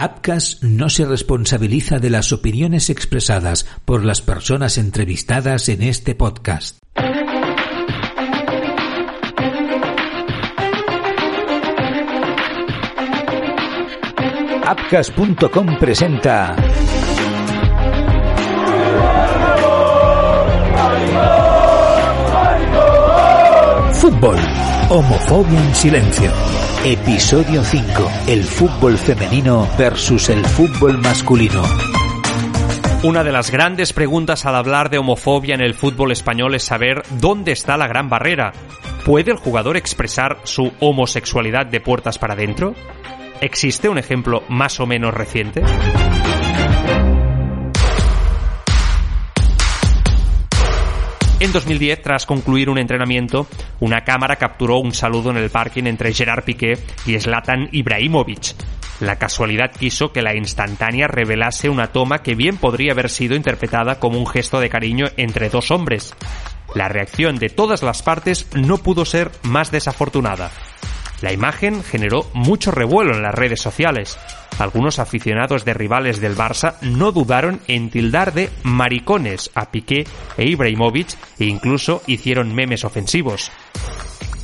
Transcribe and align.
Apcas 0.00 0.60
no 0.62 0.88
se 0.90 1.04
responsabiliza 1.04 1.98
de 1.98 2.08
las 2.08 2.32
opiniones 2.32 2.88
expresadas 2.88 3.66
por 3.84 4.04
las 4.04 4.22
personas 4.22 4.78
entrevistadas 4.78 5.68
en 5.68 5.82
este 5.82 6.14
podcast. 6.14 6.78
Apcas.com 14.64 15.78
presenta 15.80 16.54
Fútbol. 23.94 24.36
Homofobia 24.90 25.60
en 25.60 25.74
silencio. 25.74 26.57
Episodio 26.90 27.62
5. 27.62 28.10
El 28.28 28.42
fútbol 28.44 28.96
femenino 28.96 29.68
versus 29.76 30.30
el 30.30 30.42
fútbol 30.42 30.96
masculino. 30.96 31.62
Una 33.02 33.22
de 33.22 33.30
las 33.30 33.50
grandes 33.50 33.92
preguntas 33.92 34.46
al 34.46 34.54
hablar 34.54 34.88
de 34.88 34.96
homofobia 34.96 35.54
en 35.54 35.60
el 35.60 35.74
fútbol 35.74 36.12
español 36.12 36.54
es 36.54 36.62
saber 36.62 37.02
dónde 37.20 37.52
está 37.52 37.76
la 37.76 37.88
gran 37.88 38.08
barrera. 38.08 38.54
¿Puede 39.04 39.32
el 39.32 39.36
jugador 39.36 39.76
expresar 39.76 40.38
su 40.44 40.72
homosexualidad 40.80 41.66
de 41.66 41.82
puertas 41.82 42.16
para 42.16 42.32
adentro? 42.32 42.72
¿Existe 43.42 43.90
un 43.90 43.98
ejemplo 43.98 44.42
más 44.48 44.80
o 44.80 44.86
menos 44.86 45.12
reciente? 45.12 45.62
En 51.40 51.52
2010, 51.52 52.02
tras 52.02 52.26
concluir 52.26 52.68
un 52.68 52.78
entrenamiento, 52.78 53.46
una 53.78 54.00
cámara 54.00 54.36
capturó 54.36 54.78
un 54.78 54.92
saludo 54.92 55.30
en 55.30 55.36
el 55.36 55.50
parking 55.50 55.84
entre 55.84 56.12
Gerard 56.12 56.42
Piqué 56.42 56.76
y 57.06 57.16
Zlatan 57.16 57.68
Ibrahimovic. 57.70 58.56
La 58.98 59.16
casualidad 59.16 59.70
quiso 59.70 60.12
que 60.12 60.20
la 60.20 60.34
instantánea 60.34 61.06
revelase 61.06 61.68
una 61.68 61.92
toma 61.92 62.24
que 62.24 62.34
bien 62.34 62.56
podría 62.56 62.90
haber 62.90 63.08
sido 63.08 63.36
interpretada 63.36 64.00
como 64.00 64.18
un 64.18 64.26
gesto 64.26 64.58
de 64.58 64.68
cariño 64.68 65.06
entre 65.16 65.48
dos 65.48 65.70
hombres. 65.70 66.12
La 66.74 66.88
reacción 66.88 67.36
de 67.36 67.50
todas 67.50 67.84
las 67.84 68.02
partes 68.02 68.48
no 68.54 68.78
pudo 68.78 69.04
ser 69.04 69.30
más 69.44 69.70
desafortunada. 69.70 70.50
La 71.20 71.32
imagen 71.32 71.82
generó 71.82 72.26
mucho 72.32 72.70
revuelo 72.70 73.14
en 73.14 73.22
las 73.22 73.34
redes 73.34 73.60
sociales. 73.60 74.18
Algunos 74.58 74.98
aficionados 74.98 75.64
de 75.64 75.74
rivales 75.74 76.20
del 76.20 76.36
Barça 76.36 76.74
no 76.80 77.12
dudaron 77.12 77.60
en 77.66 77.90
tildar 77.90 78.32
de 78.34 78.50
maricones 78.62 79.50
a 79.54 79.70
Piqué 79.70 80.06
e 80.36 80.44
Ibrahimovic 80.44 81.16
e 81.38 81.46
incluso 81.46 82.02
hicieron 82.06 82.54
memes 82.54 82.84
ofensivos. 82.84 83.50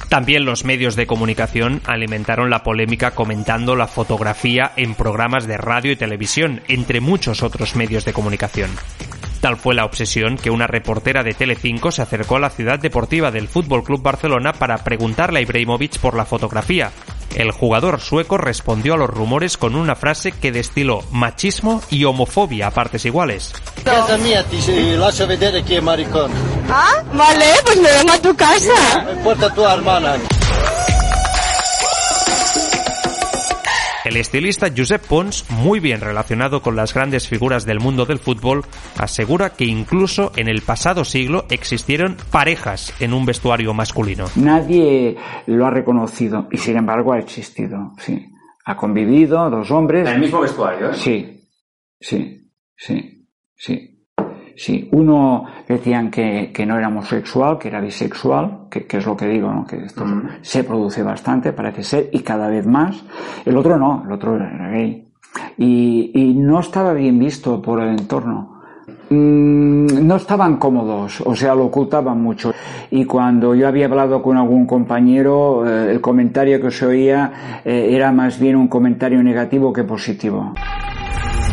También 0.08 0.44
los 0.44 0.64
medios 0.64 0.94
de 0.94 1.06
comunicación 1.06 1.81
alimentaron 1.86 2.50
la 2.50 2.62
polémica 2.62 3.12
comentando 3.12 3.75
la 3.75 3.88
fotografía 3.88 4.72
en 4.77 4.94
programas 4.94 5.47
de 5.47 5.56
radio 5.56 5.91
y 5.91 5.97
televisión, 5.97 6.62
entre 6.69 7.00
muchos 7.00 7.42
otros 7.42 7.75
medios 7.75 8.05
de 8.05 8.12
comunicación. 8.12 8.70
Tal 9.45 9.59
fue 9.59 9.75
la 9.75 9.84
obsesión 9.84 10.39
que 10.39 10.48
una 10.48 10.67
reportera 10.67 11.23
de 11.23 11.34
Telecinco 11.34 11.92
se 11.92 12.00
acercó 12.00 12.37
a 12.37 12.41
la 12.41 12.48
ciudad 12.48 12.78
deportiva 12.78 13.31
del 13.31 13.47
Fútbol 13.47 13.84
Club 13.84 14.00
Barcelona 14.00 14.55
para 14.55 14.78
preguntarle 14.78 15.41
a 15.41 15.42
Ibrahimovic 15.42 15.98
por 15.98 16.17
la 16.17 16.25
fotografía. 16.25 16.92
El 17.34 17.53
jugador 17.53 18.00
sueco 18.00 18.39
respondió 18.39 18.95
a 18.95 18.97
los 18.97 19.11
rumores 19.11 19.59
con 19.59 19.75
una 19.75 19.97
frase 19.97 20.33
que 20.33 20.50
destiló 20.50 21.05
machismo 21.11 21.83
y 21.91 22.05
homofobia 22.05 22.69
a 22.69 22.70
partes 22.70 23.05
iguales. 23.05 23.53
Casa 23.84 24.17
mía, 24.17 24.47
lascia 24.97 25.27
vedere 25.27 25.62
chi 25.62 25.75
è 25.75 25.81
maricón. 25.83 26.31
Ah, 26.70 27.03
vale, 27.12 27.45
pues 27.67 27.78
me 27.83 27.92
vengo 27.92 28.12
a 28.15 28.19
tu 28.22 28.34
casa. 28.34 28.72
Tu 29.55 29.62
hermana. 29.62 30.17
El 34.05 34.19
estilista 34.19 34.66
Josep 34.77 35.06
Pons, 35.06 35.47
muy 35.48 35.80
bien 35.80 36.02
relacionado 36.02 36.60
con 36.60 36.77
las 36.77 36.92
grandes 36.92 37.27
figuras 37.27 37.64
del 37.64 37.80
mundo 37.80 38.05
del 38.05 38.19
fútbol, 38.19 38.62
asegura 38.98 39.50
que 39.50 39.64
incluso 39.64 40.30
en 40.36 40.48
el 40.48 40.60
pasado 40.60 41.05
siglo 41.05 41.47
existieron 41.48 42.19
parejas 42.30 42.94
en 43.00 43.14
un 43.14 43.25
vestuario 43.25 43.72
masculino. 43.72 44.26
Nadie 44.37 45.16
lo 45.47 45.65
ha 45.65 45.70
reconocido 45.70 46.48
y 46.50 46.59
sin 46.59 46.76
embargo 46.76 47.15
ha 47.15 47.19
existido, 47.19 47.92
sí. 47.97 48.31
Ha 48.66 48.76
convivido 48.76 49.48
dos 49.48 49.70
hombres. 49.70 50.06
¿En 50.06 50.15
el 50.15 50.21
mismo 50.21 50.41
vestuario? 50.41 50.91
¿eh? 50.91 50.94
Sí, 50.94 51.48
sí, 51.98 52.50
sí, 52.76 53.26
sí. 53.56 53.94
Sí, 54.56 54.88
uno 54.92 55.44
decían 55.66 56.10
que, 56.10 56.50
que, 56.54 56.65
no 56.65 56.78
era 56.78 56.88
homosexual, 56.88 57.59
que 57.59 57.69
era 57.69 57.81
bisexual, 57.81 58.69
que, 58.70 58.87
que 58.87 58.98
es 58.98 59.06
lo 59.06 59.16
que 59.16 59.26
digo, 59.26 59.53
¿no? 59.53 59.66
que 59.66 59.84
esto 59.84 60.04
se 60.42 60.62
produce 60.62 61.03
bastante, 61.03 61.53
parece 61.53 61.82
ser, 61.82 62.09
y 62.12 62.20
cada 62.20 62.48
vez 62.48 62.66
más. 62.66 63.04
El 63.44 63.56
otro 63.56 63.76
no, 63.78 64.04
el 64.06 64.12
otro 64.12 64.37
era 64.37 64.70
gay. 64.70 65.09
Y, 65.59 66.12
y 66.15 66.34
no 66.34 66.60
estaba 66.60 66.92
bien 66.92 67.19
visto 67.19 67.60
por 67.60 67.81
el 67.81 67.98
entorno. 67.98 68.54
Mm, 69.10 70.06
no 70.06 70.16
estaban 70.16 70.56
cómodos, 70.56 71.21
o 71.21 71.34
sea, 71.34 71.54
lo 71.54 71.66
ocultaban 71.66 72.21
mucho. 72.22 72.54
Y 72.91 73.04
cuando 73.04 73.54
yo 73.54 73.69
había 73.69 73.86
hablado 73.86 74.22
con 74.22 74.36
algún 74.36 74.66
compañero, 74.66 75.65
eh, 75.66 75.92
el 75.92 76.00
comentario 76.00 76.60
que 76.60 76.71
se 76.71 76.86
oía 76.86 77.60
eh, 77.65 77.88
era 77.91 78.12
más 78.12 78.38
bien 78.38 78.56
un 78.56 78.69
comentario 78.69 79.22
negativo 79.22 79.72
que 79.72 79.84
positivo. 79.84 80.54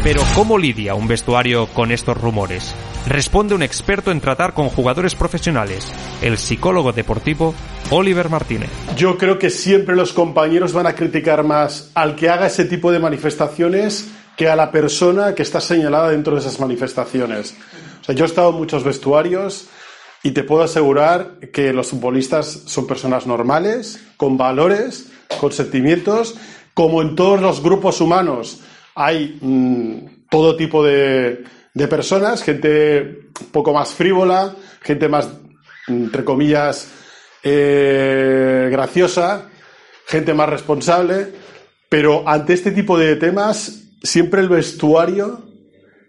Pero 0.03 0.22
¿cómo 0.35 0.57
lidia 0.57 0.95
un 0.95 1.07
vestuario 1.07 1.68
con 1.68 1.91
estos 1.91 2.19
rumores? 2.19 2.75
Responde 3.07 3.56
un 3.56 3.63
experto 3.63 4.12
en 4.12 4.22
tratar 4.22 4.53
con 4.53 4.69
jugadores 4.69 5.16
profesionales, 5.16 5.91
el 6.22 6.38
psicólogo 6.38 6.91
deportivo 6.91 7.56
Oliver 7.89 8.29
Martínez. 8.29 8.69
Yo 8.95 9.17
creo 9.17 9.39
que 9.39 9.50
siempre 9.50 9.95
los 9.95 10.13
compañeros 10.13 10.72
van 10.72 10.85
a 10.85 10.94
criticar 10.94 11.44
más 11.44 11.91
al 11.95 12.16
que 12.16 12.29
haga 12.29 12.47
ese 12.47 12.66
tipo 12.66 12.91
de 12.91 13.00
manifestaciones 13.00 14.07
que 14.38 14.50
a 14.50 14.56
la 14.56 14.72
persona 14.72 15.34
que 15.34 15.41
está 15.41 15.59
señalada 15.59 16.09
dentro 16.12 16.35
de 16.35 16.41
esas 16.41 16.59
manifestaciones. 16.59 17.56
O 18.01 18.03
sea, 18.03 18.16
yo 18.16 18.23
he 18.23 18.28
estado 18.28 18.51
en 18.51 18.57
muchos 18.57 18.84
vestuarios 18.84 19.68
y 20.23 20.31
te 20.31 20.44
puedo 20.44 20.63
asegurar 20.63 21.39
que 21.51 21.73
los 21.73 21.88
futbolistas 21.88 22.47
son 22.66 22.85
personas 22.85 23.25
normales, 23.25 24.00
con 24.16 24.38
valores, 24.38 25.12
con 25.39 25.51
sentimientos, 25.51 26.35
como 26.75 27.01
en 27.01 27.16
todos 27.16 27.41
los 27.41 27.63
grupos 27.63 28.00
humanos 28.00 28.62
hay 28.94 29.38
mm, 29.41 30.28
todo 30.29 30.56
tipo 30.56 30.83
de, 30.83 31.44
de 31.73 31.87
personas, 31.87 32.43
gente 32.43 33.29
poco 33.51 33.73
más 33.73 33.89
frívola, 33.89 34.55
gente 34.81 35.07
más, 35.07 35.29
entre 35.87 36.23
comillas, 36.23 36.89
eh, 37.43 38.69
graciosa, 38.71 39.49
gente 40.05 40.33
más 40.33 40.49
responsable, 40.49 41.29
pero 41.89 42.27
ante 42.27 42.53
este 42.53 42.71
tipo 42.71 42.97
de 42.97 43.15
temas 43.15 43.83
siempre 44.03 44.41
el 44.41 44.49
vestuario 44.49 45.43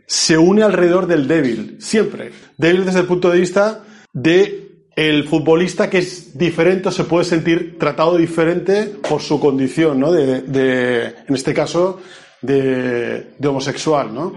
se 0.07 0.37
une 0.37 0.63
alrededor 0.63 1.07
del 1.07 1.27
débil, 1.29 1.77
siempre. 1.81 2.33
Débil 2.57 2.85
desde 2.85 3.01
el 3.01 3.07
punto 3.07 3.31
de 3.31 3.41
vista 3.41 3.85
de 4.13 4.63
el 4.95 5.27
futbolista 5.27 5.89
que 5.89 5.99
es 5.99 6.37
diferente 6.37 6.89
o 6.89 6.93
se 6.93 7.05
puede 7.05 7.25
sentir 7.25 7.79
tratado 7.79 8.17
diferente 8.17 8.93
por 9.09 9.23
su 9.23 9.41
condición, 9.41 10.01
¿no? 10.01 10.13
De, 10.13 10.43
de 10.43 11.05
en 11.27 11.35
este 11.35 11.55
caso, 11.55 12.01
de, 12.43 13.33
de 13.39 13.49
homosexual, 13.49 14.13
¿no? 14.13 14.35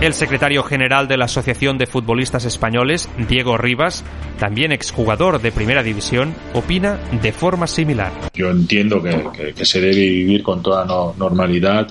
El 0.00 0.14
secretario 0.14 0.62
general 0.62 1.08
de 1.08 1.16
la 1.16 1.24
Asociación 1.24 1.76
de 1.76 1.86
Futbolistas 1.86 2.44
Españoles, 2.44 3.08
Diego 3.28 3.58
Rivas, 3.58 4.04
también 4.38 4.70
exjugador 4.70 5.42
de 5.42 5.50
Primera 5.50 5.82
División, 5.82 6.34
opina 6.54 7.00
de 7.20 7.32
forma 7.32 7.66
similar. 7.66 8.12
Yo 8.32 8.48
entiendo 8.48 9.02
que, 9.02 9.64
se 9.64 9.80
debe 9.80 9.96
vivir 9.96 10.44
con 10.44 10.62
toda 10.62 10.84
no- 10.84 11.16
normalidad 11.18 11.88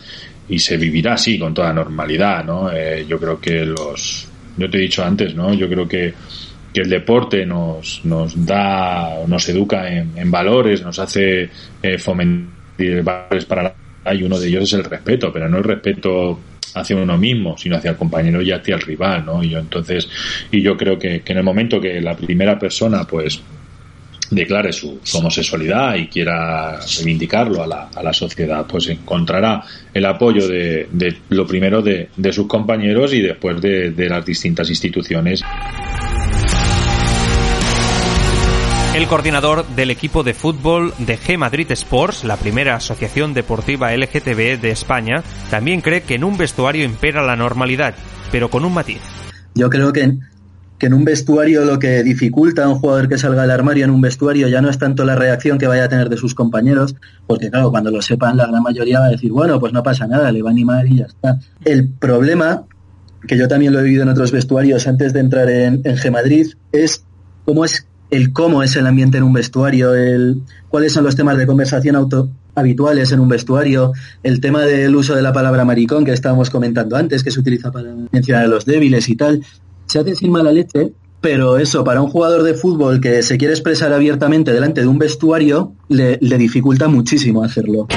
y 0.47 0.57
se 0.59 0.77
vivirá 0.77 1.15
así 1.15 1.37
con 1.37 1.53
toda 1.53 1.73
normalidad, 1.73 2.45
¿no? 2.45 2.71
Eh, 2.71 3.05
yo 3.09 3.19
creo 3.19 3.41
que 3.41 3.65
los, 3.65 4.29
yo 4.55 4.69
te 4.69 4.77
he 4.77 4.81
dicho 4.81 5.03
antes, 5.03 5.35
¿no? 5.35 5.53
Yo 5.53 5.67
creo 5.67 5.85
que, 5.85 6.13
que 6.73 6.79
el 6.81 6.89
deporte 6.89 7.45
nos, 7.45 8.05
nos 8.05 8.45
da, 8.45 9.15
nos 9.27 9.49
educa 9.49 9.85
en, 9.91 10.17
en 10.17 10.31
valores, 10.31 10.81
nos 10.81 10.97
hace 10.97 11.49
eh, 11.83 11.97
fomentar 11.97 13.03
valores 13.03 13.43
para 13.43 13.63
la 13.63 14.13
y 14.15 14.23
uno 14.23 14.39
de 14.39 14.47
ellos 14.47 14.63
es 14.63 14.71
el 14.73 14.85
respeto, 14.85 15.33
pero 15.33 15.49
no 15.49 15.57
el 15.57 15.65
respeto 15.65 16.39
hacia 16.73 16.95
uno 16.95 17.17
mismo, 17.17 17.57
sino 17.57 17.77
hacia 17.77 17.91
el 17.91 17.97
compañero 17.97 18.41
y 18.41 18.51
hacia 18.51 18.75
el 18.75 18.81
rival, 18.81 19.25
¿no? 19.25 19.43
Y 19.43 19.49
yo 19.49 19.59
entonces, 19.59 20.07
y 20.51 20.61
yo 20.61 20.77
creo 20.77 20.97
que, 20.97 21.21
que 21.21 21.31
en 21.33 21.39
el 21.39 21.43
momento 21.43 21.79
que 21.79 22.01
la 22.01 22.15
primera 22.15 22.57
persona, 22.57 23.05
pues, 23.05 23.41
declare 24.29 24.73
su, 24.73 24.99
homosexualidad 25.13 25.95
y 25.95 26.07
quiera 26.07 26.79
reivindicarlo 26.97 27.63
a 27.63 27.67
la, 27.67 27.89
a 27.95 28.03
la 28.03 28.13
sociedad, 28.13 28.65
pues 28.67 28.87
encontrará 28.89 29.63
el 29.93 30.05
apoyo 30.05 30.47
de, 30.47 30.87
de 30.91 31.17
lo 31.29 31.47
primero 31.47 31.81
de, 31.81 32.09
de 32.15 32.33
sus 32.33 32.47
compañeros 32.47 33.13
y 33.13 33.21
después 33.21 33.61
de, 33.61 33.91
de 33.91 34.09
las 34.09 34.25
distintas 34.25 34.69
instituciones. 34.69 35.43
El 38.97 39.07
coordinador 39.07 39.67
del 39.75 39.91
equipo 39.91 40.23
de 40.23 40.33
fútbol 40.33 40.91
de 40.97 41.19
G 41.19 41.37
Madrid 41.37 41.69
Sports, 41.69 42.23
la 42.23 42.35
primera 42.35 42.73
asociación 42.73 43.35
deportiva 43.35 43.95
LGTB 43.95 44.59
de 44.59 44.71
España, 44.71 45.21
también 45.51 45.81
cree 45.81 46.01
que 46.01 46.15
en 46.15 46.23
un 46.23 46.35
vestuario 46.35 46.83
impera 46.83 47.23
la 47.23 47.35
normalidad, 47.35 47.93
pero 48.31 48.49
con 48.49 48.65
un 48.65 48.73
matiz. 48.73 49.01
Yo 49.53 49.69
creo 49.69 49.93
que 49.93 50.17
que 50.79 50.87
en 50.87 50.95
un 50.95 51.05
vestuario 51.05 51.63
lo 51.63 51.77
que 51.77 52.01
dificulta 52.01 52.63
a 52.63 52.69
un 52.69 52.79
jugador 52.79 53.07
que 53.07 53.19
salga 53.19 53.43
del 53.43 53.51
armario 53.51 53.85
en 53.85 53.91
un 53.91 54.01
vestuario 54.01 54.47
ya 54.47 54.61
no 54.61 54.69
es 54.71 54.79
tanto 54.79 55.05
la 55.05 55.15
reacción 55.15 55.59
que 55.59 55.67
vaya 55.67 55.83
a 55.83 55.89
tener 55.89 56.09
de 56.09 56.17
sus 56.17 56.33
compañeros, 56.33 56.95
porque 57.27 57.51
claro, 57.51 57.69
cuando 57.69 57.91
lo 57.91 58.01
sepan 58.01 58.35
la 58.35 58.47
gran 58.47 58.63
mayoría 58.63 58.99
va 58.99 59.05
a 59.05 59.11
decir, 59.11 59.31
bueno, 59.31 59.59
pues 59.59 59.73
no 59.73 59.83
pasa 59.83 60.07
nada, 60.07 60.31
le 60.31 60.41
va 60.41 60.49
a 60.49 60.53
animar 60.53 60.87
y 60.87 60.97
ya 60.97 61.05
está. 61.05 61.37
El 61.63 61.87
problema, 61.87 62.63
que 63.27 63.37
yo 63.37 63.47
también 63.47 63.73
lo 63.73 63.79
he 63.79 63.83
vivido 63.83 64.01
en 64.01 64.09
otros 64.09 64.31
vestuarios 64.31 64.87
antes 64.87 65.13
de 65.13 65.19
entrar 65.19 65.47
en, 65.51 65.81
en 65.83 65.97
G 65.97 66.09
Madrid, 66.09 66.47
es 66.71 67.03
cómo 67.45 67.63
es 67.63 67.87
el 68.09 68.33
cómo 68.33 68.63
es 68.63 68.75
el 68.75 68.87
ambiente 68.87 69.17
en 69.17 69.23
un 69.23 69.33
vestuario, 69.33 69.93
el 69.93 70.41
cuáles 70.69 70.93
son 70.93 71.03
los 71.03 71.15
temas 71.15 71.37
de 71.37 71.45
conversación 71.45 71.95
auto, 71.95 72.29
habituales 72.55 73.11
en 73.11 73.19
un 73.19 73.29
vestuario, 73.29 73.93
el 74.23 74.41
tema 74.41 74.61
del 74.61 74.95
uso 74.95 75.15
de 75.15 75.21
la 75.21 75.33
palabra 75.33 75.65
maricón 75.65 76.05
que 76.05 76.11
estábamos 76.11 76.49
comentando 76.49 76.95
antes, 76.95 77.23
que 77.23 77.31
se 77.31 77.39
utiliza 77.39 77.71
para 77.71 77.93
mencionar 78.11 78.45
a 78.45 78.47
los 78.47 78.65
débiles 78.65 79.09
y 79.09 79.15
tal, 79.15 79.43
se 79.85 79.99
hace 79.99 80.15
sin 80.15 80.31
mala 80.31 80.51
leche, 80.51 80.91
pero 81.21 81.57
eso, 81.57 81.83
para 81.83 82.01
un 82.01 82.09
jugador 82.09 82.43
de 82.43 82.53
fútbol 82.53 83.01
que 83.01 83.23
se 83.23 83.37
quiere 83.37 83.53
expresar 83.53 83.91
abiertamente 83.91 84.53
delante 84.53 84.81
de 84.81 84.87
un 84.87 84.99
vestuario, 84.99 85.73
le, 85.89 86.17
le 86.21 86.37
dificulta 86.37 86.87
muchísimo 86.87 87.43
hacerlo. 87.43 87.87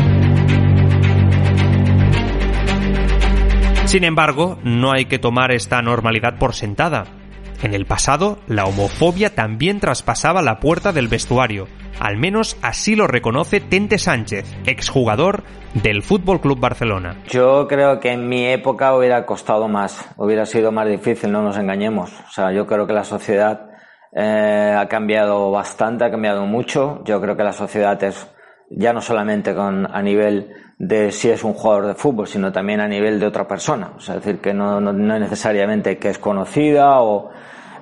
Sin 3.87 4.05
embargo, 4.05 4.59
no 4.63 4.93
hay 4.93 5.07
que 5.07 5.19
tomar 5.19 5.51
esta 5.53 5.83
normalidad 5.83 6.39
por 6.39 6.55
sentada. 6.55 7.20
En 7.63 7.75
el 7.75 7.85
pasado, 7.85 8.39
la 8.47 8.65
homofobia 8.65 9.35
también 9.35 9.81
traspasaba 9.81 10.41
la 10.41 10.61
puerta 10.61 10.93
del 10.93 11.09
vestuario. 11.09 11.69
Al 12.01 12.17
menos 12.17 12.57
así 12.63 12.97
lo 12.97 13.07
reconoce 13.07 13.61
Tente 13.61 13.99
Sánchez, 13.99 14.47
exjugador 14.65 15.43
del 15.75 16.03
Fútbol 16.03 16.41
Club 16.41 16.59
Barcelona. 16.59 17.19
Yo 17.29 17.69
creo 17.69 18.01
que 18.01 18.13
en 18.13 18.27
mi 18.27 18.47
época 18.47 18.97
hubiera 18.97 19.27
costado 19.27 19.69
más, 19.69 20.11
hubiera 20.17 20.47
sido 20.47 20.73
más 20.73 20.89
difícil, 20.89 21.31
no 21.31 21.43
nos 21.43 21.59
engañemos. 21.59 22.11
O 22.27 22.33
sea, 22.33 22.51
yo 22.53 22.67
creo 22.67 22.87
que 22.87 22.95
la 22.95 23.05
sociedad 23.05 23.69
eh, 24.13 24.75
ha 24.79 24.89
cambiado 24.89 25.51
bastante, 25.51 26.05
ha 26.05 26.11
cambiado 26.11 26.47
mucho. 26.47 27.03
Yo 27.05 27.21
creo 27.21 27.37
que 27.37 27.45
la 27.45 27.53
sociedad 27.53 28.03
es 28.03 28.27
ya 28.71 28.93
no 28.93 29.01
solamente 29.01 29.55
con, 29.55 29.87
a 29.93 30.01
nivel 30.01 30.53
de 30.79 31.11
si 31.11 31.29
es 31.29 31.45
un 31.45 31.53
jugador 31.53 31.89
de 31.89 31.95
fútbol, 31.95 32.27
sino 32.27 32.53
también 32.53 32.81
a 32.81 32.89
nivel 32.89 33.19
de 33.19 33.27
otra 33.27 33.47
persona. 33.47 33.93
O 33.97 34.01
sea, 34.01 34.15
es 34.15 34.25
decir, 34.25 34.41
que 34.41 34.55
no, 34.55 34.81
no, 34.81 34.93
necesariamente 34.93 35.99
que 35.99 36.09
es 36.09 36.19
conocida 36.19 37.01
o 37.01 37.31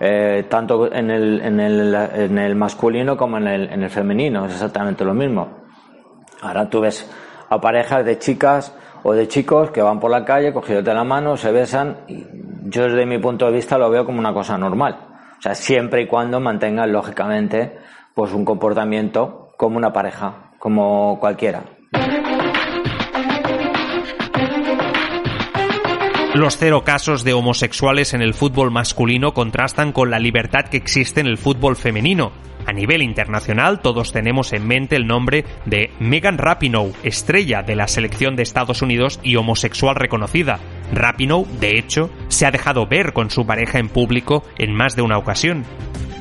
eh, 0.00 0.46
tanto 0.48 0.92
en 0.92 1.10
el, 1.10 1.40
en, 1.42 1.60
el, 1.60 1.94
en 1.94 2.38
el 2.38 2.56
masculino 2.56 3.16
como 3.16 3.36
en 3.36 3.46
el, 3.46 3.72
en 3.72 3.82
el 3.82 3.90
femenino, 3.90 4.46
es 4.46 4.54
exactamente 4.54 5.04
lo 5.04 5.14
mismo. 5.14 5.58
Ahora 6.40 6.68
tú 6.68 6.80
ves 6.80 7.08
a 7.50 7.60
parejas 7.60 8.04
de 8.04 8.18
chicas 8.18 8.74
o 9.02 9.12
de 9.12 9.28
chicos 9.28 9.70
que 9.70 9.82
van 9.82 10.00
por 10.00 10.10
la 10.10 10.24
calle 10.24 10.52
cogiéndote 10.52 10.94
la 10.94 11.04
mano, 11.04 11.36
se 11.36 11.52
besan, 11.52 11.98
y 12.08 12.24
yo 12.64 12.84
desde 12.84 13.06
mi 13.06 13.18
punto 13.18 13.46
de 13.46 13.52
vista 13.52 13.78
lo 13.78 13.90
veo 13.90 14.04
como 14.04 14.18
una 14.18 14.32
cosa 14.32 14.56
normal. 14.56 14.98
O 15.38 15.42
sea, 15.42 15.54
siempre 15.54 16.02
y 16.02 16.06
cuando 16.06 16.40
mantengan 16.40 16.90
lógicamente 16.92 17.78
pues 18.14 18.32
un 18.32 18.44
comportamiento 18.44 19.50
como 19.56 19.76
una 19.76 19.92
pareja, 19.92 20.47
como 20.58 21.18
cualquiera. 21.20 21.64
Los 26.34 26.56
cero 26.56 26.84
casos 26.84 27.24
de 27.24 27.32
homosexuales 27.32 28.14
en 28.14 28.22
el 28.22 28.32
fútbol 28.32 28.70
masculino 28.70 29.34
contrastan 29.34 29.90
con 29.92 30.10
la 30.10 30.20
libertad 30.20 30.66
que 30.70 30.76
existe 30.76 31.20
en 31.20 31.26
el 31.26 31.36
fútbol 31.36 31.74
femenino. 31.74 32.30
A 32.64 32.72
nivel 32.72 33.02
internacional, 33.02 33.80
todos 33.80 34.12
tenemos 34.12 34.52
en 34.52 34.66
mente 34.66 34.94
el 34.94 35.06
nombre 35.06 35.44
de 35.64 35.90
Megan 35.98 36.38
Rapinoe, 36.38 36.92
estrella 37.02 37.62
de 37.62 37.74
la 37.74 37.88
selección 37.88 38.36
de 38.36 38.42
Estados 38.42 38.82
Unidos 38.82 39.18
y 39.22 39.36
homosexual 39.36 39.96
reconocida. 39.96 40.60
Rapinoe, 40.92 41.46
de 41.58 41.78
hecho, 41.78 42.10
se 42.28 42.46
ha 42.46 42.50
dejado 42.50 42.86
ver 42.86 43.14
con 43.14 43.30
su 43.30 43.46
pareja 43.46 43.78
en 43.78 43.88
público 43.88 44.44
en 44.58 44.74
más 44.74 44.94
de 44.94 45.02
una 45.02 45.18
ocasión. 45.18 45.64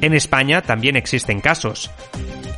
En 0.02 0.14
España 0.14 0.62
también 0.62 0.96
existen 0.96 1.42
casos. 1.42 1.92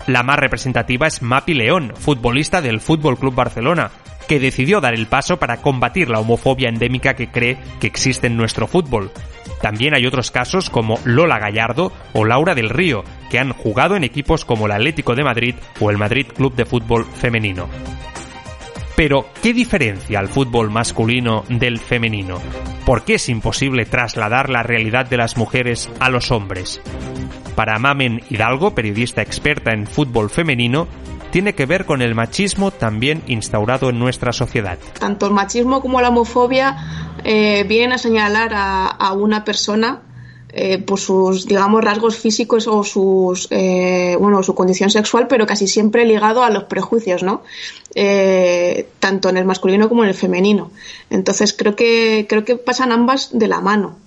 La 0.09 0.23
más 0.23 0.39
representativa 0.39 1.05
es 1.05 1.21
Mapi 1.21 1.53
León, 1.53 1.93
futbolista 1.95 2.63
del 2.63 2.81
Fútbol 2.81 3.19
Club 3.19 3.35
Barcelona, 3.35 3.91
que 4.27 4.39
decidió 4.39 4.81
dar 4.81 4.95
el 4.95 5.05
paso 5.05 5.37
para 5.37 5.57
combatir 5.57 6.09
la 6.09 6.19
homofobia 6.19 6.67
endémica 6.67 7.13
que 7.13 7.27
cree 7.27 7.59
que 7.79 7.85
existe 7.85 8.25
en 8.25 8.35
nuestro 8.35 8.65
fútbol. 8.65 9.11
También 9.61 9.93
hay 9.93 10.07
otros 10.07 10.31
casos 10.31 10.71
como 10.71 10.97
Lola 11.05 11.37
Gallardo 11.37 11.91
o 12.13 12.25
Laura 12.25 12.55
del 12.55 12.71
Río, 12.71 13.03
que 13.29 13.37
han 13.37 13.53
jugado 13.53 13.95
en 13.95 14.03
equipos 14.03 14.45
como 14.45 14.65
el 14.65 14.71
Atlético 14.71 15.13
de 15.13 15.23
Madrid 15.23 15.55
o 15.79 15.91
el 15.91 15.99
Madrid 15.99 16.25
Club 16.35 16.55
de 16.55 16.65
Fútbol 16.65 17.05
Femenino. 17.05 17.69
Pero, 18.95 19.27
¿qué 19.43 19.53
diferencia 19.53 20.17
al 20.17 20.27
fútbol 20.27 20.71
masculino 20.71 21.45
del 21.49 21.77
femenino? 21.77 22.39
¿Por 22.83 23.05
qué 23.05 23.13
es 23.13 23.29
imposible 23.29 23.85
trasladar 23.85 24.49
la 24.49 24.63
realidad 24.63 25.05
de 25.05 25.17
las 25.17 25.37
mujeres 25.37 25.87
a 25.99 26.09
los 26.09 26.31
hombres? 26.31 26.81
Para 27.59 27.77
Mamen 27.77 28.23
Hidalgo, 28.29 28.73
periodista 28.73 29.21
experta 29.21 29.73
en 29.73 29.85
fútbol 29.85 30.29
femenino, 30.29 30.87
tiene 31.29 31.55
que 31.55 31.65
ver 31.65 31.83
con 31.83 32.01
el 32.01 32.15
machismo 32.15 32.71
también 32.71 33.21
instaurado 33.27 33.89
en 33.89 33.99
nuestra 33.99 34.31
sociedad. 34.31 34.79
Tanto 34.97 35.25
el 35.27 35.33
machismo 35.33 35.81
como 35.81 35.99
la 35.99 36.07
homofobia 36.07 36.77
eh, 37.25 37.65
vienen 37.67 37.91
a 37.91 37.97
señalar 37.97 38.51
a, 38.53 39.11
una 39.11 39.43
persona 39.43 39.99
eh, 40.53 40.77
por 40.77 40.99
sus 41.01 41.47
digamos 41.47 41.83
rasgos 41.83 42.15
físicos 42.15 42.65
o 42.65 42.85
sus 42.85 43.49
eh, 43.51 44.15
bueno 44.17 44.41
su 44.41 44.55
condición 44.55 44.89
sexual 44.89 45.27
pero 45.27 45.45
casi 45.45 45.67
siempre 45.67 46.05
ligado 46.05 46.43
a 46.43 46.49
los 46.49 46.63
prejuicios 46.63 47.23
no 47.23 47.43
tanto 48.99 49.27
en 49.27 49.35
el 49.35 49.43
masculino 49.43 49.89
como 49.89 50.03
en 50.05 50.09
el 50.11 50.15
femenino. 50.15 50.71
Entonces 51.09 51.53
creo 51.53 51.75
que 51.75 52.25
creo 52.29 52.45
que 52.45 52.55
pasan 52.55 52.93
ambas 52.93 53.37
de 53.37 53.49
la 53.49 53.59
mano 53.59 53.97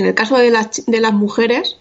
en, 0.00 0.06
el 0.06 0.14
caso 0.14 0.36
de 0.36 0.50
las 0.50 0.84
de 0.86 1.00
las 1.00 1.12
mujeres 1.12 1.76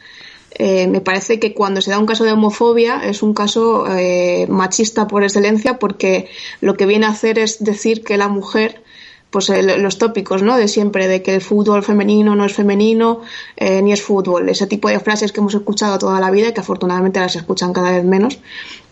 eh, 0.51 0.87
me 0.87 1.01
parece 1.01 1.39
que 1.39 1.53
cuando 1.53 1.81
se 1.81 1.91
da 1.91 1.99
un 1.99 2.05
caso 2.05 2.23
de 2.23 2.31
homofobia 2.31 3.01
es 3.03 3.21
un 3.21 3.33
caso 3.33 3.85
eh, 3.87 4.47
machista 4.49 5.07
por 5.07 5.23
excelencia 5.23 5.77
porque 5.79 6.29
lo 6.61 6.75
que 6.75 6.85
viene 6.85 7.05
a 7.05 7.09
hacer 7.09 7.37
es 7.39 7.63
decir 7.63 8.03
que 8.03 8.17
la 8.17 8.27
mujer 8.27 8.81
pues 9.29 9.49
los 9.49 9.97
tópicos 9.99 10.41
¿no? 10.41 10.57
de 10.57 10.67
siempre 10.67 11.07
de 11.07 11.21
que 11.21 11.35
el 11.35 11.41
fútbol 11.41 11.83
femenino 11.83 12.35
no 12.35 12.45
es 12.45 12.53
femenino 12.53 13.21
eh, 13.57 13.81
ni 13.81 13.93
es 13.93 14.01
fútbol 14.01 14.49
ese 14.49 14.65
tipo 14.65 14.89
de 14.89 14.99
frases 14.99 15.31
que 15.31 15.39
hemos 15.39 15.53
escuchado 15.53 15.99
toda 15.99 16.19
la 16.19 16.31
vida 16.31 16.49
y 16.49 16.53
que 16.53 16.61
afortunadamente 16.61 17.19
las 17.19 17.35
escuchan 17.35 17.71
cada 17.71 17.91
vez 17.91 18.03
menos 18.03 18.39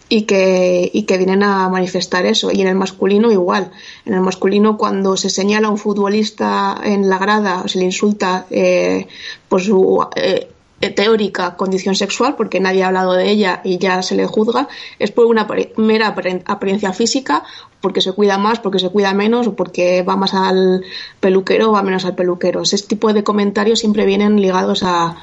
y 0.10 0.24
que, 0.24 0.90
y 0.94 1.04
que 1.04 1.18
vienen 1.18 1.44
a 1.44 1.70
manifestar 1.70 2.26
eso. 2.26 2.52
Y 2.52 2.62
en 2.62 2.68
el 2.68 2.76
masculino 2.76 3.32
igual. 3.32 3.72
En 4.06 4.14
el 4.14 4.22
masculino 4.22 4.78
cuando 4.78 5.18
se 5.18 5.30
señala 5.30 5.68
a 5.68 5.72
un 5.72 5.78
futbolista 5.78 6.80
en 6.84 7.10
la 7.10 7.18
grada, 7.18 7.62
o 7.64 7.68
se 7.68 7.80
le 7.80 7.86
insulta 7.86 8.46
eh, 8.50 9.08
por 9.50 9.62
su 9.62 10.06
eh, 10.16 10.50
teórica 10.96 11.56
condición 11.56 11.96
sexual, 11.96 12.36
porque 12.36 12.60
nadie 12.60 12.84
ha 12.84 12.88
hablado 12.88 13.14
de 13.14 13.30
ella 13.30 13.62
y 13.64 13.78
ya 13.80 14.02
se 14.02 14.16
le 14.16 14.28
juzga, 14.28 14.68
es 15.00 15.12
por 15.12 15.26
una 15.26 15.48
mera 15.78 16.16
apariencia 16.46 16.94
física, 16.94 17.44
porque 17.82 18.02
se 18.02 18.12
cuida 18.14 18.38
más, 18.38 18.60
porque 18.60 18.80
se 18.80 18.90
cuida 18.90 19.14
menos, 19.14 19.48
o 19.48 19.56
porque 19.56 20.04
va 20.04 20.16
más 20.16 20.34
al 20.34 20.84
peluquero 21.20 21.70
o 21.70 21.72
va 21.74 21.84
menos 21.84 22.06
al 22.06 22.16
peluquero. 22.16 22.62
Ese 22.62 22.78
tipo 22.80 23.12
de 23.14 23.24
comentarios 23.24 23.80
siempre 23.80 24.06
vienen 24.06 24.40
ligados 24.40 24.84
a, 24.84 25.18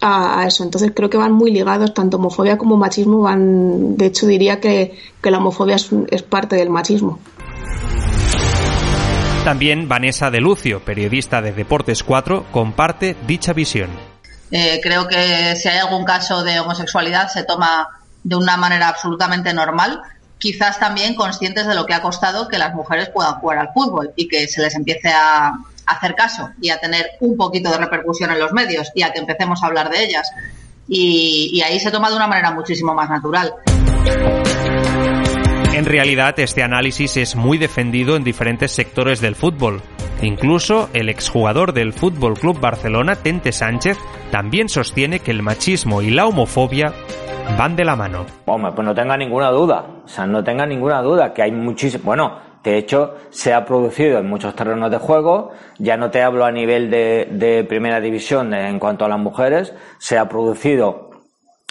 a, 0.00 0.44
eso. 0.46 0.64
Entonces 0.64 0.92
creo 0.94 1.10
que 1.10 1.16
van 1.16 1.32
muy 1.32 1.50
ligados, 1.50 1.94
tanto 1.94 2.16
homofobia 2.16 2.58
como 2.58 2.76
machismo 2.76 3.20
van, 3.20 3.96
de 3.96 4.06
hecho 4.06 4.26
diría 4.26 4.60
que, 4.60 4.98
que 5.22 5.30
la 5.30 5.38
homofobia 5.38 5.76
es, 5.76 5.90
es 6.10 6.22
parte 6.22 6.56
del 6.56 6.70
machismo. 6.70 7.18
También 9.44 9.88
Vanessa 9.88 10.30
de 10.30 10.40
Lucio, 10.40 10.80
periodista 10.80 11.40
de 11.40 11.52
Deportes 11.52 12.02
4, 12.02 12.46
comparte 12.50 13.16
dicha 13.26 13.52
visión. 13.52 13.90
Eh, 14.50 14.80
creo 14.82 15.06
que 15.06 15.54
si 15.56 15.68
hay 15.68 15.78
algún 15.78 16.04
caso 16.04 16.42
de 16.42 16.58
homosexualidad 16.60 17.28
se 17.28 17.44
toma 17.44 17.88
de 18.22 18.36
una 18.36 18.56
manera 18.56 18.88
absolutamente 18.88 19.52
normal, 19.52 20.02
quizás 20.38 20.78
también 20.78 21.14
conscientes 21.14 21.66
de 21.66 21.74
lo 21.74 21.86
que 21.86 21.94
ha 21.94 22.02
costado 22.02 22.48
que 22.48 22.58
las 22.58 22.74
mujeres 22.74 23.08
puedan 23.10 23.34
jugar 23.34 23.58
al 23.58 23.72
fútbol 23.72 24.12
y 24.16 24.28
que 24.28 24.46
se 24.48 24.62
les 24.62 24.74
empiece 24.74 25.10
a 25.10 25.52
hacer 25.86 26.14
caso 26.14 26.50
y 26.60 26.70
a 26.70 26.78
tener 26.78 27.12
un 27.20 27.36
poquito 27.36 27.70
de 27.70 27.78
repercusión 27.78 28.30
en 28.30 28.38
los 28.38 28.52
medios 28.52 28.90
y 28.94 29.02
a 29.02 29.12
que 29.12 29.20
empecemos 29.20 29.62
a 29.62 29.66
hablar 29.66 29.90
de 29.90 30.04
ellas. 30.04 30.30
Y, 30.88 31.50
y 31.52 31.62
ahí 31.62 31.80
se 31.80 31.90
toma 31.90 32.10
de 32.10 32.16
una 32.16 32.26
manera 32.26 32.50
muchísimo 32.52 32.94
más 32.94 33.10
natural. 33.10 33.54
En 35.72 35.84
realidad, 35.84 36.38
este 36.38 36.62
análisis 36.62 37.16
es 37.16 37.36
muy 37.36 37.58
defendido 37.58 38.16
en 38.16 38.24
diferentes 38.24 38.72
sectores 38.72 39.20
del 39.20 39.34
fútbol. 39.34 39.82
Incluso 40.22 40.88
el 40.94 41.10
exjugador 41.10 41.74
del 41.74 41.92
Fútbol 41.92 42.38
Club 42.38 42.58
Barcelona, 42.58 43.16
Tente 43.16 43.52
Sánchez, 43.52 43.98
también 44.30 44.70
sostiene 44.70 45.20
que 45.20 45.30
el 45.30 45.42
machismo 45.42 46.00
y 46.00 46.10
la 46.10 46.26
homofobia 46.26 46.94
van 47.58 47.76
de 47.76 47.84
la 47.84 47.94
mano. 47.94 48.24
Hombre, 48.46 48.72
pues 48.72 48.86
no 48.86 48.94
tenga 48.94 49.16
ninguna 49.18 49.50
duda. 49.50 49.84
O 50.04 50.08
sea, 50.08 50.26
no 50.26 50.42
tenga 50.42 50.64
ninguna 50.64 51.02
duda 51.02 51.34
que 51.34 51.42
hay 51.42 51.52
muchísimo. 51.52 52.04
Bueno, 52.04 52.38
de 52.66 52.78
hecho, 52.78 53.14
se 53.30 53.54
ha 53.54 53.64
producido 53.64 54.18
en 54.18 54.26
muchos 54.26 54.56
terrenos 54.56 54.90
de 54.90 54.98
juego. 54.98 55.52
Ya 55.78 55.96
no 55.96 56.10
te 56.10 56.20
hablo 56.20 56.44
a 56.44 56.50
nivel 56.50 56.90
de, 56.90 57.64
primera 57.68 58.00
división 58.00 58.52
en 58.52 58.80
cuanto 58.80 59.04
a 59.04 59.08
las 59.08 59.20
mujeres. 59.20 59.72
Se 59.98 60.18
ha 60.18 60.28
producido 60.28 61.10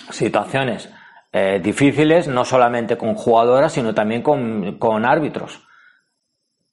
situaciones 0.09 0.89
eh, 1.33 1.59
difíciles, 1.61 2.29
no 2.29 2.45
solamente 2.45 2.97
con 2.97 3.13
jugadoras, 3.13 3.73
sino 3.73 3.93
también 3.93 4.21
con, 4.21 5.05
árbitros, 5.05 5.67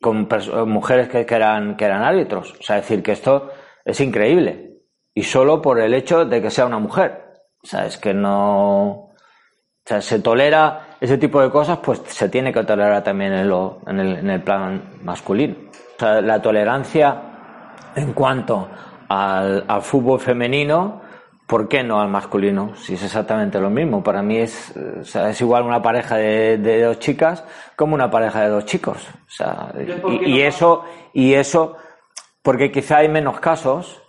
con 0.01 0.29
mujeres 0.69 1.09
que, 1.09 1.27
que, 1.27 1.35
eran, 1.35 1.77
que 1.77 1.85
eran 1.85 2.05
árbitros. 2.05 2.55
O 2.61 2.63
sea, 2.63 2.77
decir 2.77 3.03
que 3.03 3.11
esto 3.11 3.51
es 3.85 4.01
increíble. 4.01 4.85
Y 5.13 5.25
solo 5.25 5.61
por 5.61 5.81
el 5.81 5.95
hecho 5.95 6.25
de 6.27 6.41
que 6.41 6.51
sea 6.51 6.67
una 6.67 6.79
mujer. 6.79 7.25
O 7.61 7.67
sea, 7.67 7.87
es 7.87 7.99
que 7.99 8.15
no. 8.15 9.12
O 9.85 9.89
sea, 9.89 10.01
se 10.01 10.21
tolera 10.21 10.97
ese 11.01 11.19
tipo 11.19 11.41
de 11.41 11.51
cosas, 11.51 11.79
pues 11.79 12.01
se 12.07 12.29
tiene 12.29 12.53
que 12.53 12.63
tolerar 12.63 13.03
también 13.03 13.33
en, 13.33 13.49
lo, 13.49 13.81
en, 13.87 13.99
el, 13.99 14.17
en 14.19 14.31
el 14.31 14.43
plan 14.43 14.91
masculino. 15.03 15.57
O 15.97 15.99
sea, 15.99 16.21
la 16.21 16.41
tolerancia 16.41 17.21
en 17.97 18.13
cuanto 18.13 18.69
al, 19.09 19.65
al 19.67 19.83
fútbol 19.83 20.21
femenino, 20.21 21.03
¿por 21.49 21.69
qué 21.69 21.83
no 21.83 22.01
al 22.01 22.09
masculino? 22.09 22.77
Si 22.77 22.95
es 22.95 23.03
exactamente 23.03 23.59
lo 23.59 23.71
mismo. 23.71 24.05
Para 24.05 24.23
mí 24.23 24.37
es, 24.39 24.73
o 25.01 25.05
sea, 25.05 25.31
es 25.31 25.41
igual 25.41 25.65
una 25.65 25.83
pareja 25.83 26.17
de, 26.17 26.59
de 26.59 26.83
dos 26.83 27.01
chicas 27.01 27.45
como 27.75 27.95
una 27.95 28.09
pareja 28.09 28.43
de 28.43 28.49
dos 28.51 28.65
chicos. 28.65 29.09
O 29.27 29.31
sea, 29.31 29.73
y, 30.23 30.31
y 30.31 30.43
eso, 30.43 30.85
y 31.13 31.35
eso, 31.35 31.77
porque 32.41 32.71
quizá 32.71 32.99
hay 32.99 33.09
menos 33.09 33.41
casos, 33.41 34.01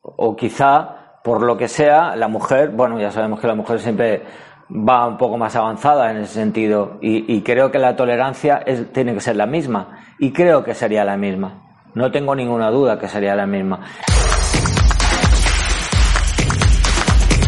o 0.00 0.36
quizá, 0.36 1.20
por 1.24 1.42
lo 1.42 1.56
que 1.56 1.66
sea, 1.66 2.14
la 2.14 2.28
mujer, 2.28 2.70
bueno, 2.70 3.00
ya 3.00 3.10
sabemos 3.10 3.40
que 3.40 3.48
la 3.48 3.56
mujer 3.56 3.80
siempre 3.80 4.22
va 4.70 5.06
un 5.06 5.16
poco 5.16 5.38
más 5.38 5.54
avanzada 5.56 6.10
en 6.10 6.18
ese 6.18 6.34
sentido, 6.34 6.98
y, 7.00 7.32
y 7.32 7.42
creo 7.42 7.70
que 7.70 7.78
la 7.78 7.96
tolerancia 7.96 8.62
es, 8.66 8.92
tiene 8.92 9.14
que 9.14 9.20
ser 9.20 9.36
la 9.36 9.46
misma, 9.46 10.00
y 10.18 10.32
creo 10.32 10.64
que 10.64 10.74
sería 10.74 11.04
la 11.04 11.16
misma. 11.16 11.62
No 11.94 12.10
tengo 12.10 12.34
ninguna 12.34 12.70
duda 12.70 12.98
que 12.98 13.08
sería 13.08 13.34
la 13.34 13.46
misma. 13.46 13.80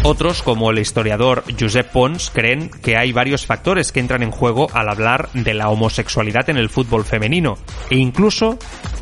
Otros, 0.03 0.41
como 0.41 0.71
el 0.71 0.79
historiador 0.79 1.43
Josep 1.59 1.91
Pons, 1.91 2.31
creen 2.33 2.71
que 2.81 2.95
hay 2.97 3.11
varios 3.11 3.45
factores 3.45 3.91
que 3.91 3.99
entran 3.99 4.23
en 4.23 4.31
juego 4.31 4.67
al 4.73 4.87
hablar 4.87 5.27
de 5.33 5.53
la 5.53 5.69
homosexualidad 5.69 6.49
en 6.49 6.57
el 6.57 6.69
fútbol 6.69 7.03
femenino 7.03 7.55
e 7.89 7.97
incluso 7.97 8.57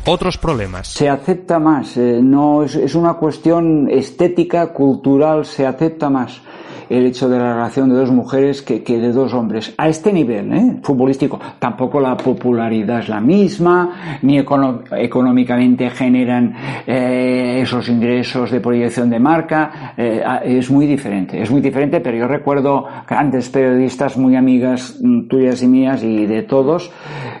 otros 0.06 0.38
problemas. 0.38 0.88
Se 0.88 1.08
acepta 1.08 1.60
más, 1.60 1.96
eh, 1.96 2.18
no 2.20 2.64
es, 2.64 2.74
es 2.74 2.96
una 2.96 3.14
cuestión 3.14 3.88
estética, 3.88 4.72
cultural, 4.72 5.44
se 5.44 5.66
acepta 5.66 6.10
más 6.10 6.42
el 6.88 7.06
hecho 7.06 7.28
de 7.28 7.38
la 7.38 7.54
relación 7.54 7.88
de 7.88 7.96
dos 7.96 8.10
mujeres 8.10 8.62
que, 8.62 8.80
de 8.80 9.12
dos 9.12 9.32
hombres. 9.34 9.74
A 9.76 9.88
este 9.88 10.12
nivel, 10.12 10.52
¿eh? 10.52 10.76
futbolístico, 10.82 11.38
tampoco 11.58 12.00
la 12.00 12.16
popularidad 12.16 13.00
es 13.00 13.08
la 13.08 13.20
misma, 13.20 14.18
ni 14.22 14.38
económicamente 14.38 15.90
generan 15.90 16.54
eh, 16.86 17.60
esos 17.62 17.88
ingresos 17.88 18.50
de 18.50 18.60
proyección 18.60 19.10
de 19.10 19.18
marca, 19.18 19.94
eh, 19.96 20.22
es 20.44 20.70
muy 20.70 20.86
diferente, 20.86 21.40
es 21.40 21.50
muy 21.50 21.60
diferente, 21.60 22.00
pero 22.00 22.16
yo 22.16 22.26
recuerdo 22.26 22.86
grandes 23.06 23.48
periodistas 23.48 24.16
muy 24.16 24.36
amigas 24.36 24.98
mm, 25.00 25.28
tuyas 25.28 25.62
y 25.62 25.68
mías 25.68 26.02
y 26.02 26.26
de 26.26 26.42
todos 26.42 26.90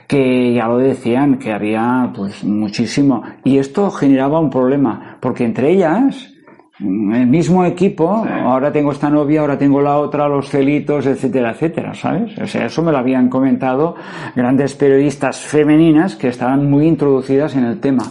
que 0.06 0.54
ya 0.54 0.66
lo 0.66 0.78
decían, 0.78 1.38
que 1.38 1.52
había 1.52 2.10
pues 2.14 2.42
muchísimo. 2.42 3.22
Y 3.44 3.58
esto 3.58 3.90
generaba 3.90 4.40
un 4.40 4.50
problema, 4.50 5.18
porque 5.20 5.44
entre 5.44 5.70
ellas, 5.70 6.32
el 6.80 7.26
mismo 7.26 7.64
equipo, 7.64 8.24
ahora 8.24 8.70
tengo 8.70 8.92
esta 8.92 9.10
novia, 9.10 9.40
ahora 9.40 9.58
tengo 9.58 9.80
la 9.80 9.98
otra, 9.98 10.28
los 10.28 10.48
celitos, 10.48 11.06
etcétera, 11.06 11.50
etcétera, 11.50 11.94
¿sabes? 11.94 12.38
O 12.38 12.46
sea, 12.46 12.66
eso 12.66 12.82
me 12.82 12.92
lo 12.92 12.98
habían 12.98 13.28
comentado 13.28 13.96
grandes 14.36 14.74
periodistas 14.74 15.38
femeninas 15.38 16.14
que 16.14 16.28
estaban 16.28 16.70
muy 16.70 16.86
introducidas 16.86 17.56
en 17.56 17.64
el 17.64 17.80
tema 17.80 18.04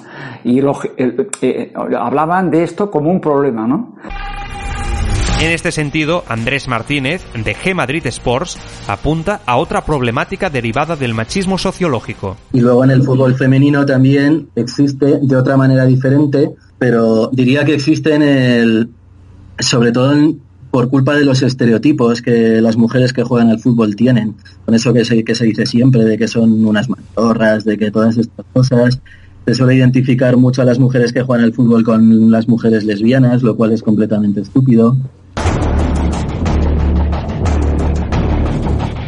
y 0.44 0.60
lo, 0.60 0.78
eh, 0.98 1.28
eh, 1.42 1.74
hablaban 1.76 2.52
de 2.52 2.64
esto 2.64 2.92
como 2.92 3.10
un 3.10 3.22
problema, 3.22 3.68
¿no? 3.68 3.96
En 5.40 5.52
este 5.52 5.72
sentido, 5.72 6.24
Andrés 6.28 6.68
Martínez, 6.68 7.24
de 7.34 7.56
G 7.56 7.76
Madrid 7.76 8.04
Sports, 8.08 8.58
apunta 8.88 9.42
a 9.46 9.58
otra 9.58 9.82
problemática 9.86 10.50
derivada 10.50 10.96
del 10.96 11.14
machismo 11.14 11.60
sociológico. 11.60 12.38
Y 12.54 12.62
luego 12.62 12.84
en 12.84 12.90
el 12.90 13.04
fútbol 13.04 13.36
femenino 13.36 13.86
también 13.86 14.50
existe 14.56 15.20
de 15.22 15.36
otra 15.36 15.56
manera 15.56 15.86
diferente 15.86 16.56
pero 16.78 17.30
diría 17.34 17.66
que 17.66 17.74
existe 17.74 18.14
en 18.14 18.22
el, 18.22 18.90
sobre 19.60 19.92
todo 19.92 20.14
en, 20.14 20.40
por 20.72 20.90
culpa 20.90 21.16
de 21.16 21.26
los 21.26 21.42
estereotipos 21.42 22.22
que 22.22 22.62
las 22.62 22.78
mujeres 22.78 23.14
que 23.14 23.24
juegan 23.24 23.50
al 23.50 23.60
fútbol 23.60 23.96
tienen, 23.96 24.36
con 24.66 24.76
eso 24.76 24.94
que 24.94 25.06
se, 25.06 25.24
que 25.24 25.36
se 25.36 25.46
dice 25.46 25.66
siempre, 25.66 26.04
de 26.04 26.18
que 26.18 26.28
son 26.28 26.66
unas 26.66 26.90
mantorras, 26.90 27.64
de 27.66 27.78
que 27.78 27.90
todas 27.92 28.18
estas 28.18 28.46
cosas, 28.54 29.02
se 29.46 29.56
suele 29.56 29.76
identificar 29.76 30.36
mucho 30.36 30.62
a 30.62 30.66
las 30.66 30.78
mujeres 30.78 31.14
que 31.14 31.22
juegan 31.22 31.46
al 31.46 31.54
fútbol 31.54 31.84
con 31.84 32.30
las 32.30 32.48
mujeres 32.50 32.84
lesbianas, 32.84 33.44
lo 33.44 33.56
cual 33.56 33.72
es 33.72 33.82
completamente 33.82 34.42
estúpido. 34.42 34.98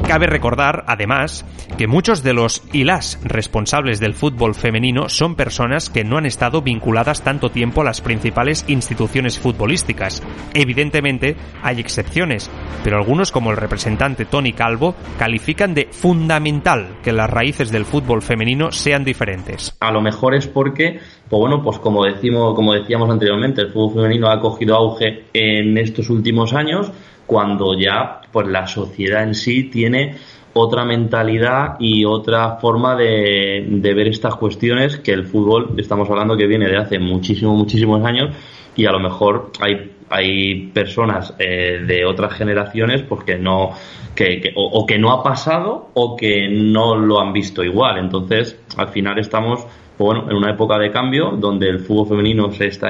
Cabe 0.10 0.26
recordar, 0.26 0.86
además, 0.88 1.46
que 1.78 1.86
muchos 1.86 2.24
de 2.24 2.34
los 2.34 2.64
y 2.74 2.84
las 2.84 3.20
responsables 3.24 4.00
del 4.00 4.16
fútbol 4.16 4.56
femenino 4.56 5.08
son 5.08 5.36
personas 5.36 5.92
que 5.92 6.04
no 6.04 6.18
han 6.18 6.26
estado 6.26 6.64
vinculadas 6.64 7.24
tanto 7.24 7.50
tiempo 7.50 7.82
a 7.82 7.84
las 7.84 8.02
principales 8.02 8.66
instituciones 8.68 9.38
futbolísticas. 9.38 10.24
Evidentemente, 10.56 11.36
hay 11.62 11.80
excepciones, 11.80 12.50
pero 12.84 12.98
algunos, 12.98 13.32
como 13.32 13.52
el 13.52 13.58
representante 13.58 14.26
Tony 14.26 14.54
Calvo, 14.54 14.96
califican 15.20 15.76
de 15.76 15.90
fundamental 15.92 16.98
que 17.04 17.14
las 17.14 17.30
raíces 17.30 17.72
del 17.72 17.86
fútbol 17.86 18.24
femenino 18.24 18.72
sean 18.72 19.04
diferentes. 19.04 19.78
A 19.80 19.92
lo 19.92 20.02
mejor 20.02 20.34
es 20.34 20.48
porque 20.48 21.02
pues 21.30 21.40
bueno, 21.40 21.62
pues 21.62 21.78
como 21.78 22.06
decimos, 22.06 22.56
como 22.56 22.74
decíamos 22.74 23.08
anteriormente, 23.08 23.62
el 23.62 23.70
fútbol 23.72 24.02
femenino 24.02 24.32
ha 24.32 24.42
cogido 24.42 24.76
auge 24.76 25.26
en 25.32 25.78
estos 25.78 26.10
últimos 26.10 26.54
años, 26.54 26.92
cuando 27.30 27.80
ya 27.80 28.22
pues 28.32 28.48
la 28.48 28.66
sociedad 28.66 29.22
en 29.22 29.36
sí 29.36 29.66
tiene 29.66 30.16
otra 30.54 30.84
mentalidad 30.84 31.76
y 31.80 32.04
otra 32.04 32.56
forma 32.56 32.96
de, 32.96 33.68
de, 33.70 33.94
ver 33.94 34.08
estas 34.08 34.34
cuestiones 34.34 34.98
que 34.98 35.12
el 35.12 35.28
fútbol, 35.28 35.76
estamos 35.78 36.10
hablando 36.10 36.36
que 36.36 36.48
viene 36.48 36.68
de 36.68 36.78
hace 36.78 36.98
muchísimos, 36.98 37.56
muchísimos 37.56 38.04
años 38.04 38.36
y 38.76 38.88
a 38.88 38.92
lo 38.92 39.00
mejor 39.00 39.52
hay, 39.62 39.92
hay 40.10 40.72
personas 40.74 41.36
eh, 41.38 41.84
de 41.86 42.04
otras 42.04 42.34
generaciones 42.34 43.04
pues 43.04 43.24
que 43.24 43.38
no, 43.38 43.74
que, 44.16 44.42
que 44.42 44.52
o, 44.56 44.64
o, 44.64 44.88
que 44.88 44.98
no 44.98 45.12
ha 45.12 45.22
pasado 45.22 45.92
o 45.94 46.16
que 46.16 46.50
no 46.50 46.96
lo 46.96 47.22
han 47.22 47.32
visto 47.32 47.64
igual. 47.64 48.00
Entonces, 48.00 48.60
al 48.76 48.88
final 48.88 49.20
estamos 49.20 49.68
bueno, 50.06 50.30
en 50.30 50.38
una 50.38 50.52
época 50.52 50.78
de 50.78 50.92
cambio 50.92 51.32
donde 51.32 51.68
el 51.68 51.80
fútbol 51.80 52.08
femenino 52.08 52.52
se 52.52 52.68
está, 52.68 52.90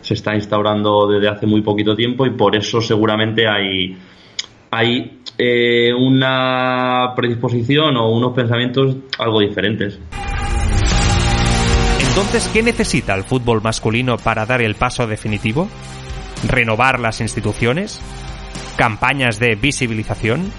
se 0.00 0.14
está 0.14 0.34
instaurando 0.34 1.06
desde 1.06 1.28
hace 1.28 1.46
muy 1.46 1.60
poquito 1.60 1.94
tiempo 1.94 2.26
y 2.26 2.30
por 2.30 2.56
eso 2.56 2.80
seguramente 2.80 3.46
hay, 3.46 3.96
hay 4.70 5.20
eh, 5.36 5.92
una 5.92 7.12
predisposición 7.14 7.96
o 7.96 8.10
unos 8.10 8.32
pensamientos 8.34 8.96
algo 9.18 9.40
diferentes. 9.40 10.00
Entonces, 12.08 12.50
¿qué 12.52 12.62
necesita 12.62 13.14
el 13.14 13.24
fútbol 13.24 13.62
masculino 13.62 14.16
para 14.16 14.46
dar 14.46 14.62
el 14.62 14.74
paso 14.74 15.06
definitivo? 15.06 15.68
¿Renovar 16.48 16.98
las 16.98 17.20
instituciones? 17.20 18.00
¿Campañas 18.76 19.38
de 19.38 19.54
visibilización? 19.54 20.50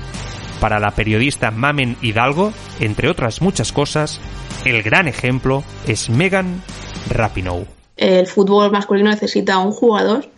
Para 0.60 0.80
la 0.80 0.92
periodista 0.92 1.52
Mamen 1.52 1.96
Hidalgo, 2.02 2.52
entre 2.82 3.10
otras 3.10 3.42
muchas 3.42 3.72
cosas, 3.72 4.20
el 4.66 4.84
gran 4.84 5.08
ejemplo 5.08 5.64
es 5.88 6.10
Megan 6.10 6.62
Rapinoe. 7.10 7.66
El 7.96 8.28
fútbol 8.28 8.70
masculino 8.70 9.10
necesita 9.10 9.58
un 9.60 9.72
jugador 9.72 10.30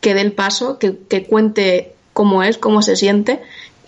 que 0.00 0.14
dé 0.14 0.20
el 0.20 0.32
paso, 0.32 0.78
que, 0.78 0.96
que, 1.08 1.24
cuente 1.24 1.94
cómo 2.12 2.44
es, 2.44 2.56
cómo 2.56 2.82
se 2.82 2.94
siente 2.94 3.42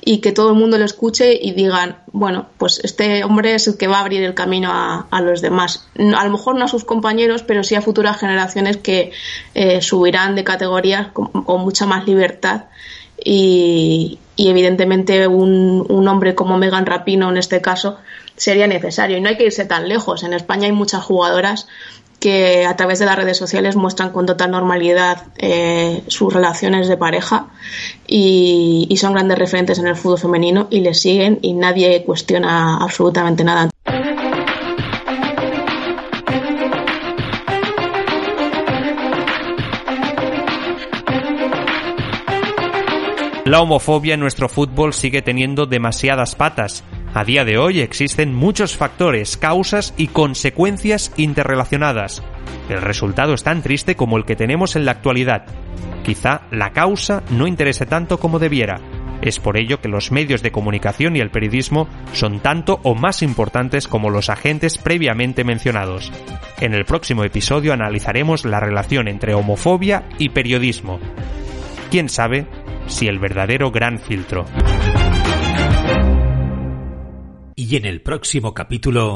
y 0.05 0.19
que 0.19 0.33
todo 0.33 0.51
el 0.51 0.57
mundo 0.57 0.77
lo 0.77 0.85
escuche 0.85 1.39
y 1.41 1.53
digan, 1.53 1.99
bueno, 2.13 2.47
pues 2.59 2.81
este 2.83 3.23
hombre 3.23 3.55
es 3.55 3.69
el 3.69 3.77
que 3.77 3.87
va 3.87 3.99
a 3.99 4.01
abrir 4.01 4.23
el 4.25 4.35
camino 4.35 4.71
a, 4.73 5.07
a 5.11 5.21
los 5.21 5.41
demás. 5.41 5.89
A 5.99 6.25
lo 6.25 6.31
mejor 6.31 6.57
no 6.57 6.65
a 6.65 6.69
sus 6.69 6.85
compañeros, 6.85 7.43
pero 7.43 7.63
sí 7.63 7.77
a 7.77 7.81
futuras 7.81 8.19
generaciones 8.19 8.77
que 8.77 9.13
eh, 9.55 9.81
subirán 9.83 10.35
de 10.35 10.43
categorías 10.43 11.09
con, 11.09 11.29
con 11.29 11.61
mucha 11.61 11.87
más 11.87 12.07
libertad 12.07 12.65
y, 13.29 14.21
y 14.37 14.49
evidentemente 14.51 15.27
un, 15.27 15.85
un, 15.89 16.07
hombre 16.07 16.37
como 16.37 16.59
Megan 16.59 16.87
Rapino 16.87 17.29
en 17.29 17.39
este 17.39 17.61
caso 17.61 17.99
sería 18.37 18.69
necesario 18.69 19.17
y 19.17 19.21
no 19.21 19.29
hay 19.29 19.37
que 19.37 19.47
irse 19.47 19.65
tan 19.65 19.89
lejos. 19.89 20.23
En 20.23 20.33
España 20.33 20.67
hay 20.67 20.73
muchas 20.73 21.03
jugadoras 21.03 21.67
que 22.21 22.65
a 22.65 22.77
través 22.77 23.01
de 23.01 23.07
las 23.07 23.17
redes 23.17 23.37
sociales 23.37 23.75
muestran 23.75 24.11
con 24.11 24.27
total 24.27 24.53
normalidad 24.53 25.25
eh, 25.39 26.05
sus 26.07 26.33
relaciones 26.33 26.87
de 26.87 26.97
pareja 26.97 27.49
y, 28.07 28.87
y 28.89 28.97
son 28.97 29.13
grandes 29.13 29.39
referentes 29.39 29.81
en 29.81 29.89
el 29.89 29.97
fútbol 29.97 30.19
femenino 30.19 30.69
y 30.71 30.81
les 30.81 31.01
siguen 31.01 31.41
y 31.43 31.55
nadie 31.55 32.05
cuestiona 32.05 32.77
absolutamente 32.77 33.43
nada. 33.43 33.71
La 43.47 43.61
homofobia 43.61 44.15
en 44.15 44.21
nuestro 44.21 44.49
fútbol 44.49 44.93
sigue 44.93 45.23
teniendo 45.23 45.67
demasiadas 45.67 46.35
patas. 46.35 46.83
A 47.15 47.23
día 47.23 47.45
de 47.45 47.59
hoy 47.59 47.81
existen 47.81 48.35
muchos 48.35 48.77
factores, 48.77 49.37
causas 49.37 49.95
y 49.97 50.09
consecuencias 50.09 51.13
interrelacionadas. 51.17 52.25
El 52.69 52.83
resultado 52.83 53.35
es 53.35 53.45
tan 53.45 53.63
triste 53.63 53.95
como 53.95 54.17
el 54.17 54.25
que 54.25 54.35
tenemos 54.35 54.75
en 54.75 54.85
la 54.85 54.91
actualidad. 54.91 55.47
Quizá 56.05 56.41
la 56.51 56.73
causa 56.73 57.23
no 57.31 57.47
interese 57.47 57.87
tanto 57.87 58.19
como 58.19 58.41
debiera. 58.41 58.81
Es 59.23 59.39
por 59.39 59.57
ello 59.57 59.81
que 59.81 59.87
los 59.87 60.11
medios 60.11 60.43
de 60.43 60.51
comunicación 60.51 61.15
y 61.15 61.21
el 61.21 61.31
periodismo 61.31 61.87
son 62.15 62.41
tanto 62.41 62.81
o 62.83 62.97
más 62.97 63.23
importantes 63.23 63.87
como 63.87 64.11
los 64.11 64.29
agentes 64.29 64.77
previamente 64.77 65.45
mencionados. 65.45 66.11
En 66.61 66.75
el 66.75 66.85
próximo 66.85 67.23
episodio 67.23 67.73
analizaremos 67.73 68.45
la 68.45 68.59
relación 68.59 69.07
entre 69.07 69.35
homofobia 69.35 70.03
y 70.19 70.31
periodismo. 70.31 70.99
¿Quién 71.93 72.09
sabe 72.09 72.47
si 72.87 73.07
el 73.07 73.19
verdadero 73.19 73.71
gran 73.71 73.99
filtro? 73.99 74.45
Y 77.55 77.77
en 77.77 77.85
el 77.87 78.03
próximo 78.03 78.53
capítulo... 78.53 79.15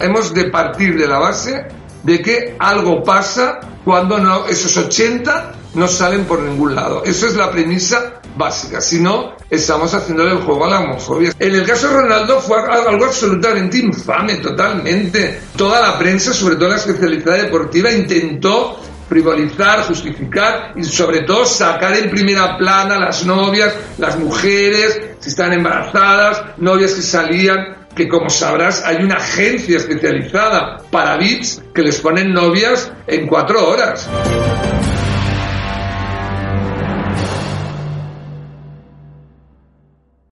Hemos 0.00 0.32
de 0.32 0.44
partir 0.50 0.98
de 0.98 1.06
la 1.06 1.18
base 1.18 1.66
de 2.02 2.22
que 2.22 2.56
algo 2.58 3.02
pasa 3.02 3.60
cuando 3.84 4.18
no, 4.18 4.46
esos 4.46 4.76
80 4.76 5.52
no 5.74 5.88
salen 5.88 6.24
por 6.24 6.40
ningún 6.40 6.74
lado. 6.74 7.04
Esa 7.04 7.26
es 7.26 7.36
la 7.36 7.50
premisa 7.50 8.20
básica. 8.36 8.80
Si 8.80 9.00
no, 9.00 9.36
estamos 9.50 9.92
haciéndole 9.92 10.32
el 10.32 10.38
juego 10.38 10.64
a 10.64 10.70
la 10.70 10.80
homofobia. 10.80 11.32
En 11.38 11.54
el 11.54 11.66
caso 11.66 11.88
de 11.88 11.94
Ronaldo 11.94 12.40
fue 12.40 12.58
algo 12.58 13.04
absolutamente 13.04 13.78
infame, 13.78 14.36
totalmente. 14.36 15.40
Toda 15.56 15.80
la 15.80 15.98
prensa, 15.98 16.32
sobre 16.32 16.56
todo 16.56 16.68
la 16.68 16.76
especialidad 16.76 17.36
deportiva, 17.36 17.90
intentó 17.92 18.80
frivolizar, 19.10 19.82
justificar 19.82 20.72
y 20.76 20.84
sobre 20.84 21.22
todo 21.22 21.44
sacar 21.44 21.96
en 21.96 22.08
primera 22.08 22.56
plana 22.56 22.96
las 22.96 23.26
novias, 23.26 23.74
las 23.98 24.16
mujeres, 24.16 25.00
si 25.18 25.30
están 25.30 25.52
embarazadas, 25.52 26.56
novias 26.58 26.94
que 26.94 27.02
salían 27.02 27.88
que 27.94 28.08
como 28.08 28.30
sabrás 28.30 28.84
hay 28.86 29.02
una 29.02 29.16
agencia 29.16 29.78
especializada 29.78 30.76
para 30.92 31.16
bits 31.16 31.60
que 31.74 31.82
les 31.82 32.00
ponen 32.00 32.32
novias 32.32 32.92
en 33.08 33.26
cuatro 33.26 33.68
horas. 33.68 34.08